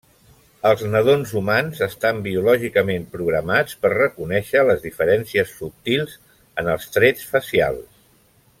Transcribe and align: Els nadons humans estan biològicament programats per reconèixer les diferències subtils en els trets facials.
Els 0.67 0.79
nadons 0.93 1.33
humans 1.39 1.81
estan 1.87 2.21
biològicament 2.27 3.05
programats 3.17 3.77
per 3.83 3.93
reconèixer 3.95 4.65
les 4.71 4.81
diferències 4.87 5.53
subtils 5.61 6.17
en 6.63 6.73
els 6.77 6.89
trets 6.97 7.31
facials. 7.37 7.87